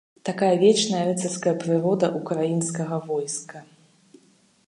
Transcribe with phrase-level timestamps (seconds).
[0.27, 3.57] Такая вечная рыцарская прырода ўкраінскага войска.